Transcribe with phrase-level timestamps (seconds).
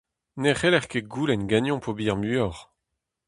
[0.41, 2.63] Ne c'heller ket goulenn ganeomp ober muioc'h.